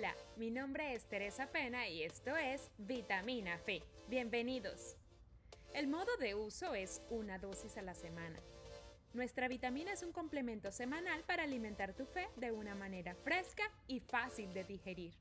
Hola, 0.00 0.16
mi 0.38 0.50
nombre 0.50 0.94
es 0.94 1.04
Teresa 1.04 1.52
Pena 1.52 1.86
y 1.86 2.04
esto 2.04 2.34
es 2.34 2.70
Vitamina 2.78 3.58
Fe. 3.58 3.82
Bienvenidos. 4.08 4.96
El 5.74 5.88
modo 5.88 6.16
de 6.18 6.34
uso 6.34 6.74
es 6.74 7.02
una 7.10 7.38
dosis 7.38 7.76
a 7.76 7.82
la 7.82 7.92
semana. 7.92 8.38
Nuestra 9.12 9.46
vitamina 9.46 9.92
es 9.92 10.02
un 10.02 10.12
complemento 10.12 10.72
semanal 10.72 11.22
para 11.24 11.42
alimentar 11.42 11.92
tu 11.92 12.06
fe 12.06 12.28
de 12.36 12.50
una 12.50 12.74
manera 12.74 13.14
fresca 13.14 13.64
y 13.88 14.00
fácil 14.00 14.54
de 14.54 14.64
digerir. 14.64 15.12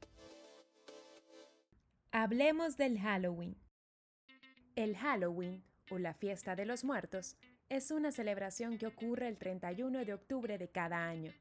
Hablemos 2.14 2.78
del 2.78 3.02
Halloween. 3.02 3.58
El 4.78 4.96
Halloween, 4.96 5.62
o 5.92 5.98
la 5.98 6.14
fiesta 6.14 6.56
de 6.56 6.66
los 6.66 6.86
muertos, 6.86 7.36
es 7.68 7.92
una 7.92 8.14
celebración 8.14 8.78
que 8.78 8.88
ocurre 8.88 9.28
el 9.28 9.38
31 9.38 10.06
de 10.06 10.14
octubre 10.14 10.58
de 10.58 10.70
cada 10.70 11.04
año 11.04 11.34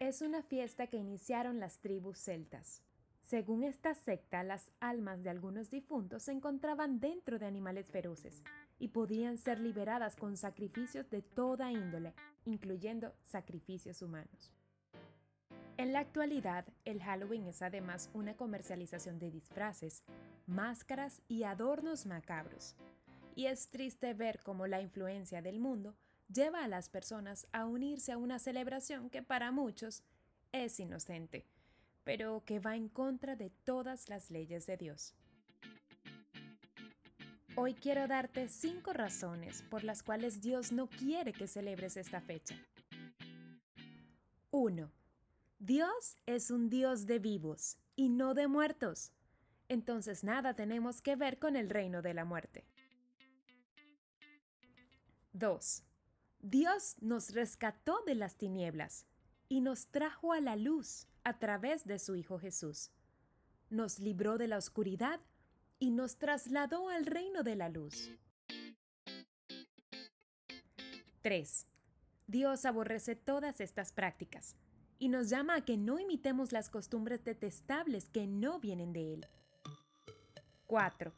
es 0.00 0.22
una 0.22 0.42
fiesta 0.42 0.86
que 0.86 0.96
iniciaron 0.96 1.60
las 1.60 1.78
tribus 1.78 2.18
celtas. 2.18 2.82
Según 3.22 3.64
esta 3.64 3.94
secta, 3.94 4.42
las 4.42 4.70
almas 4.80 5.22
de 5.22 5.30
algunos 5.30 5.70
difuntos 5.70 6.24
se 6.24 6.32
encontraban 6.32 7.00
dentro 7.00 7.38
de 7.38 7.46
animales 7.46 7.90
feroces 7.90 8.42
y 8.78 8.88
podían 8.88 9.38
ser 9.38 9.60
liberadas 9.60 10.14
con 10.14 10.36
sacrificios 10.36 11.08
de 11.08 11.22
toda 11.22 11.72
índole, 11.72 12.12
incluyendo 12.44 13.14
sacrificios 13.24 14.02
humanos. 14.02 14.52
En 15.76 15.92
la 15.92 16.00
actualidad, 16.00 16.66
el 16.84 17.02
Halloween 17.02 17.46
es 17.46 17.62
además 17.62 18.10
una 18.12 18.36
comercialización 18.36 19.18
de 19.18 19.30
disfraces, 19.30 20.04
máscaras 20.46 21.22
y 21.26 21.44
adornos 21.44 22.06
macabros. 22.06 22.76
Y 23.34 23.46
es 23.46 23.68
triste 23.70 24.14
ver 24.14 24.40
cómo 24.44 24.66
la 24.66 24.80
influencia 24.80 25.42
del 25.42 25.58
mundo 25.58 25.96
lleva 26.32 26.64
a 26.64 26.68
las 26.68 26.88
personas 26.88 27.46
a 27.52 27.66
unirse 27.66 28.12
a 28.12 28.18
una 28.18 28.38
celebración 28.38 29.10
que 29.10 29.22
para 29.22 29.52
muchos 29.52 30.02
es 30.52 30.78
inocente, 30.80 31.46
pero 32.04 32.42
que 32.44 32.60
va 32.60 32.76
en 32.76 32.88
contra 32.88 33.36
de 33.36 33.50
todas 33.50 34.08
las 34.08 34.30
leyes 34.30 34.66
de 34.66 34.76
Dios. 34.76 35.14
Hoy 37.56 37.74
quiero 37.74 38.08
darte 38.08 38.48
cinco 38.48 38.92
razones 38.92 39.62
por 39.70 39.84
las 39.84 40.02
cuales 40.02 40.40
Dios 40.40 40.72
no 40.72 40.88
quiere 40.88 41.32
que 41.32 41.46
celebres 41.46 41.96
esta 41.96 42.20
fecha. 42.20 42.56
1. 44.50 44.90
Dios 45.60 46.16
es 46.26 46.50
un 46.50 46.68
Dios 46.68 47.06
de 47.06 47.20
vivos 47.20 47.78
y 47.94 48.08
no 48.08 48.34
de 48.34 48.48
muertos. 48.48 49.12
Entonces 49.68 50.24
nada 50.24 50.54
tenemos 50.54 51.00
que 51.00 51.16
ver 51.16 51.38
con 51.38 51.56
el 51.56 51.70
reino 51.70 52.02
de 52.02 52.14
la 52.14 52.24
muerte. 52.24 52.64
2. 55.32 55.84
Dios 56.44 56.96
nos 57.00 57.30
rescató 57.30 58.02
de 58.04 58.14
las 58.14 58.36
tinieblas 58.36 59.06
y 59.48 59.62
nos 59.62 59.86
trajo 59.86 60.34
a 60.34 60.42
la 60.42 60.56
luz 60.56 61.06
a 61.24 61.38
través 61.38 61.86
de 61.86 61.98
su 61.98 62.16
Hijo 62.16 62.38
Jesús. 62.38 62.90
Nos 63.70 63.98
libró 63.98 64.36
de 64.36 64.46
la 64.46 64.58
oscuridad 64.58 65.20
y 65.78 65.90
nos 65.90 66.18
trasladó 66.18 66.90
al 66.90 67.06
reino 67.06 67.44
de 67.44 67.56
la 67.56 67.70
luz. 67.70 68.10
3. 71.22 71.66
Dios 72.26 72.66
aborrece 72.66 73.16
todas 73.16 73.62
estas 73.62 73.94
prácticas 73.94 74.54
y 74.98 75.08
nos 75.08 75.30
llama 75.30 75.54
a 75.54 75.64
que 75.64 75.78
no 75.78 75.98
imitemos 75.98 76.52
las 76.52 76.68
costumbres 76.68 77.24
detestables 77.24 78.10
que 78.10 78.26
no 78.26 78.60
vienen 78.60 78.92
de 78.92 79.14
Él. 79.14 79.26
4. 80.66 81.10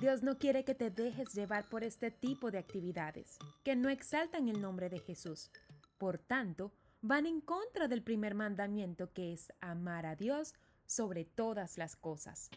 Dios 0.00 0.22
no 0.22 0.38
quiere 0.38 0.64
que 0.64 0.76
te 0.76 0.90
dejes 0.90 1.34
llevar 1.34 1.68
por 1.68 1.82
este 1.82 2.12
tipo 2.12 2.52
de 2.52 2.58
actividades, 2.58 3.36
que 3.64 3.74
no 3.74 3.88
exaltan 3.88 4.48
el 4.48 4.60
nombre 4.60 4.88
de 4.88 5.00
Jesús. 5.00 5.50
Por 5.98 6.18
tanto, 6.18 6.72
van 7.00 7.26
en 7.26 7.40
contra 7.40 7.88
del 7.88 8.04
primer 8.04 8.36
mandamiento 8.36 9.12
que 9.12 9.32
es 9.32 9.52
amar 9.60 10.06
a 10.06 10.14
Dios 10.14 10.54
sobre 10.86 11.24
todas 11.24 11.78
las 11.78 11.96
cosas. 11.96 12.48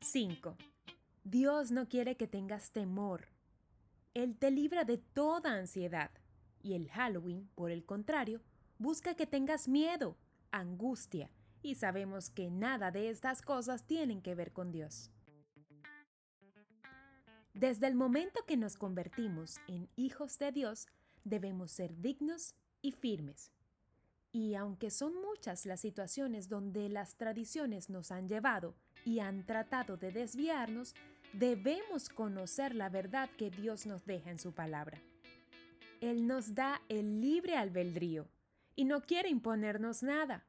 5. 0.00 0.56
Dios 1.22 1.70
no 1.70 1.88
quiere 1.88 2.16
que 2.16 2.26
tengas 2.26 2.72
temor. 2.72 3.28
Él 4.12 4.36
te 4.36 4.50
libra 4.50 4.82
de 4.82 4.98
toda 4.98 5.52
ansiedad. 5.52 6.10
Y 6.64 6.74
el 6.74 6.90
Halloween, 6.90 7.48
por 7.54 7.70
el 7.70 7.84
contrario, 7.84 8.40
busca 8.78 9.14
que 9.14 9.28
tengas 9.28 9.68
miedo, 9.68 10.16
angustia, 10.50 11.30
y 11.62 11.74
sabemos 11.74 12.30
que 12.30 12.50
nada 12.50 12.90
de 12.90 13.10
estas 13.10 13.42
cosas 13.42 13.86
tienen 13.86 14.22
que 14.22 14.34
ver 14.34 14.52
con 14.52 14.72
Dios. 14.72 15.10
Desde 17.54 17.86
el 17.86 17.94
momento 17.94 18.44
que 18.46 18.56
nos 18.56 18.76
convertimos 18.76 19.58
en 19.66 19.88
hijos 19.96 20.38
de 20.38 20.52
Dios, 20.52 20.86
debemos 21.24 21.72
ser 21.72 22.00
dignos 22.00 22.54
y 22.80 22.92
firmes. 22.92 23.52
Y 24.32 24.54
aunque 24.54 24.90
son 24.90 25.20
muchas 25.20 25.66
las 25.66 25.80
situaciones 25.80 26.48
donde 26.48 26.88
las 26.88 27.16
tradiciones 27.16 27.90
nos 27.90 28.12
han 28.12 28.28
llevado 28.28 28.76
y 29.04 29.18
han 29.18 29.44
tratado 29.44 29.96
de 29.96 30.12
desviarnos, 30.12 30.94
debemos 31.32 32.08
conocer 32.08 32.74
la 32.74 32.88
verdad 32.88 33.28
que 33.36 33.50
Dios 33.50 33.86
nos 33.86 34.06
deja 34.06 34.30
en 34.30 34.38
su 34.38 34.52
palabra. 34.52 35.02
Él 36.00 36.26
nos 36.26 36.54
da 36.54 36.80
el 36.88 37.20
libre 37.20 37.56
albedrío 37.56 38.28
y 38.76 38.84
no 38.84 39.02
quiere 39.02 39.28
imponernos 39.28 40.02
nada 40.02 40.46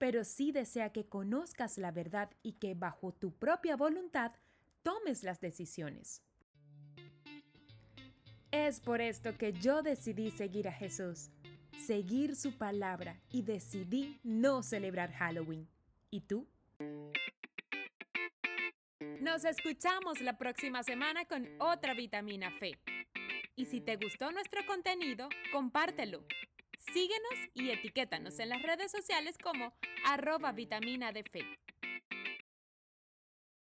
pero 0.00 0.24
sí 0.24 0.50
desea 0.50 0.92
que 0.92 1.04
conozcas 1.04 1.76
la 1.76 1.90
verdad 1.90 2.30
y 2.42 2.54
que 2.54 2.72
bajo 2.72 3.12
tu 3.12 3.32
propia 3.32 3.76
voluntad 3.76 4.32
tomes 4.82 5.22
las 5.22 5.42
decisiones. 5.42 6.22
Es 8.50 8.80
por 8.80 9.02
esto 9.02 9.36
que 9.36 9.52
yo 9.52 9.82
decidí 9.82 10.30
seguir 10.30 10.68
a 10.68 10.72
Jesús, 10.72 11.28
seguir 11.78 12.34
su 12.34 12.56
palabra 12.56 13.20
y 13.30 13.42
decidí 13.42 14.18
no 14.24 14.62
celebrar 14.62 15.12
Halloween. 15.12 15.68
¿Y 16.10 16.22
tú? 16.22 16.48
Nos 19.20 19.44
escuchamos 19.44 20.22
la 20.22 20.38
próxima 20.38 20.82
semana 20.82 21.26
con 21.26 21.46
otra 21.58 21.92
vitamina 21.92 22.50
fe. 22.52 22.72
Y 23.54 23.66
si 23.66 23.82
te 23.82 23.96
gustó 23.96 24.32
nuestro 24.32 24.64
contenido, 24.66 25.28
compártelo. 25.52 26.24
Síguenos 26.80 27.34
y 27.54 27.70
etiquétanos 27.70 28.38
en 28.38 28.48
las 28.48 28.62
redes 28.62 28.90
sociales 28.90 29.36
como 29.38 29.72
arroba 30.06 30.52
vitamina 30.52 31.12
de 31.12 31.22
fe. 31.22 31.44